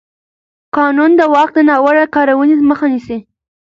قانون 0.75 1.11
د 1.19 1.21
واک 1.33 1.49
د 1.55 1.59
ناوړه 1.69 2.05
کارونې 2.15 2.55
مخه 2.69 2.85
نیسي. 2.93 3.17